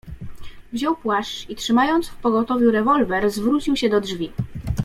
[0.73, 4.31] "Wziął płaszcz i trzymając w pogotowiu rewolwer, zwrócił się do drzwi."